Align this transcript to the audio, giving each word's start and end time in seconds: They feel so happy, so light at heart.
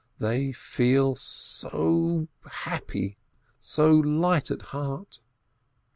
They 0.17 0.51
feel 0.51 1.13
so 1.13 2.27
happy, 2.43 3.17
so 3.59 3.91
light 3.93 4.49
at 4.49 4.63
heart. 4.73 5.19